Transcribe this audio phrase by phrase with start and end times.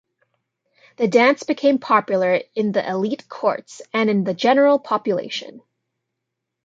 [0.97, 5.61] The dance became popular both in the elite courts and in the general population.